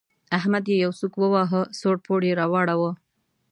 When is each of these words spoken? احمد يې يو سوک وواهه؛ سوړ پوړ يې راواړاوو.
احمد 0.37 0.63
يې 0.71 0.75
يو 0.83 0.91
سوک 0.99 1.13
وواهه؛ 1.19 1.61
سوړ 1.79 1.95
پوړ 2.05 2.21
يې 2.27 2.33
راواړاوو. 2.41 2.91